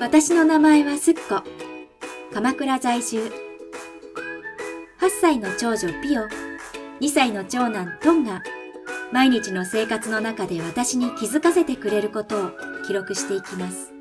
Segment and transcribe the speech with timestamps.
[0.00, 1.42] 私の名前はすっこ。
[2.32, 3.30] 鎌倉在住。
[4.98, 6.22] 8歳の長女ピオ、
[7.02, 8.42] 2歳の長男トンが、
[9.12, 12.50] 毎日の生活の中で私に気づかせてくれることを
[12.86, 13.92] 記録していきます。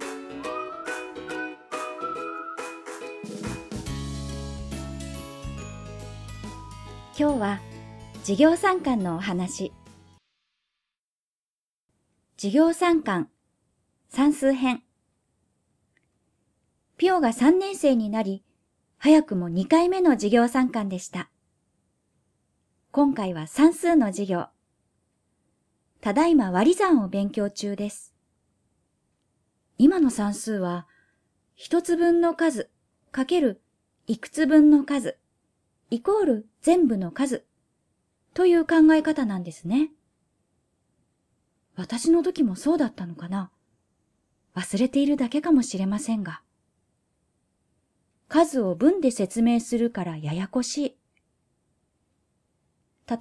[7.20, 7.60] 今日は
[8.21, 9.74] 授業参観のお話。
[12.38, 13.28] 授業参観
[14.07, 14.82] 算数編。
[17.00, 18.44] ピオが3年生になり、
[18.98, 21.30] 早くも2回目の授業参観でした。
[22.92, 24.48] 今回は算数の授業。
[26.02, 28.14] ただいま割り算を勉強中です。
[29.78, 30.88] 今の算数は、
[31.56, 32.70] 一つ分の数
[33.14, 33.62] かける
[34.06, 35.18] いくつ分の数
[35.92, 37.45] イコール全部の数
[38.34, 39.92] という考え方なんですね。
[41.78, 43.52] 私の時もそうだったのかな
[44.54, 46.42] 忘れているだけかもしれませんが。
[48.30, 50.96] 数を分で説明するからややこしい。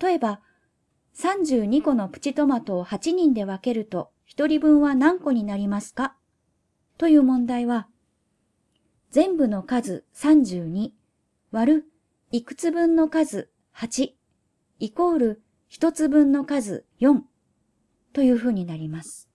[0.01, 0.41] 例えば、
[1.17, 6.14] 32個のプチトマトを8人で分けると1人分は何個になりますか？
[6.98, 7.89] という問題は、
[9.11, 10.91] 全部の数32
[11.51, 11.84] 割る
[12.31, 14.11] いくつ分の数8
[14.79, 15.42] イコール
[15.73, 17.20] 1つ分の数4
[18.12, 19.31] というふうになります。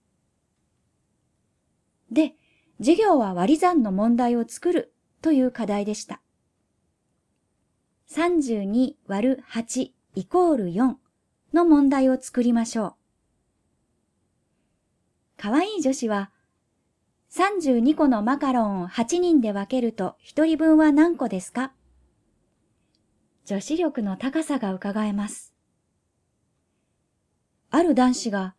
[2.12, 2.36] で、
[2.78, 6.22] 授業は割り算の問題を作るという課題でした。
[8.12, 10.96] 32割る8イコール4
[11.54, 12.96] の問題を作りましょ
[15.40, 15.42] う。
[15.42, 16.30] かわいい女子は、
[17.32, 21.72] 32個のマカロンを8人で分けると1人分は何個ですか？
[23.46, 25.56] 女子力の高さが伺えます。
[27.72, 28.56] ある男子が、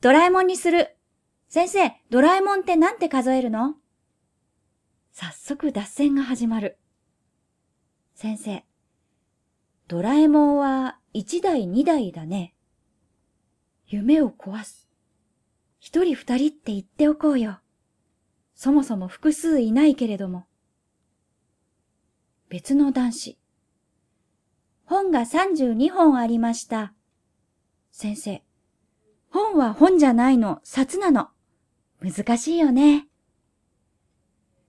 [0.00, 0.96] ドラえもんにする
[1.48, 3.76] 先生、ドラえもんってなんて数えるの？
[5.20, 6.78] 早速脱線が始まる。
[8.14, 8.64] 先生、
[9.88, 12.54] ドラえもんは一台二台だね。
[13.88, 14.86] 夢を壊す。
[15.80, 17.58] 一人二人って言っておこうよ。
[18.54, 20.46] そもそも複数いないけれども。
[22.48, 23.38] 別の男子。
[24.84, 26.94] 本が32本ありました。
[27.90, 28.44] 先生。
[29.30, 31.30] 本は本じゃないの、札なの。
[32.00, 33.08] 難しいよね。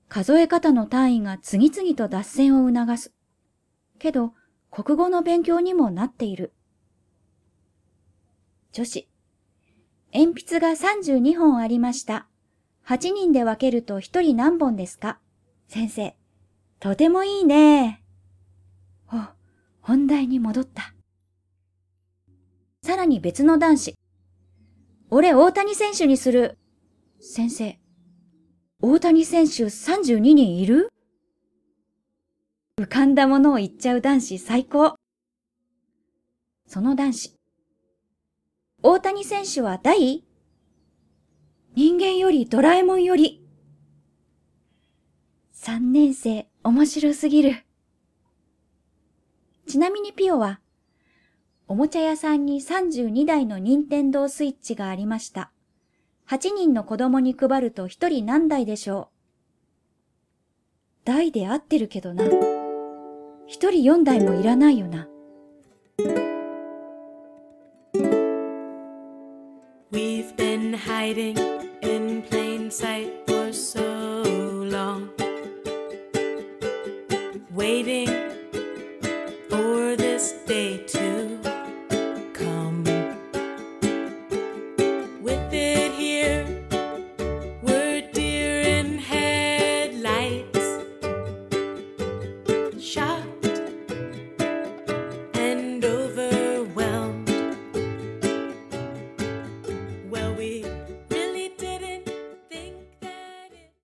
[0.10, 3.14] 数え方の単位が次々と脱線を促す。
[4.00, 4.34] けど、
[4.72, 6.54] 国語の勉強にもなっている。
[8.72, 9.08] 女子。
[10.14, 12.28] 鉛筆が32本ありました。
[12.88, 15.20] 8人で分けると1人何本ですか？
[15.68, 16.16] 先生。
[16.80, 18.04] とてもいいね。
[19.14, 19.18] お、
[19.82, 20.96] 本題に戻った。
[22.82, 23.96] さらに別の男子。
[25.12, 26.58] 俺大谷選手にする。
[27.20, 27.80] 先生、
[28.82, 30.90] 大谷選手32人いる？
[32.78, 34.96] 浮かんだものを言っちゃう男子最高。
[36.66, 37.36] その男子。
[38.82, 40.24] 大谷選手は大？
[41.76, 43.46] 人間よりドラえもんより。
[45.52, 47.66] 三年生、面白すぎる。
[49.68, 50.62] ちなみにピオは、
[51.68, 55.52] おもちゃ屋さんに32台の任天堂スイッチがありました。
[56.30, 59.10] 8人の子供に配ると1人何台でしょ
[61.04, 61.06] う？
[61.06, 62.24] 台で合ってるけどな。
[62.24, 62.30] 1
[63.48, 65.08] 人4台もいらないよな。
[69.92, 71.36] We've been hiding
[71.82, 73.89] in plain sight for so